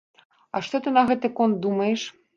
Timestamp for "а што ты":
0.55-0.93